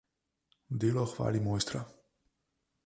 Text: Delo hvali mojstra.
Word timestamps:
Delo 0.83 1.03
hvali 1.15 1.39
mojstra. 1.49 1.81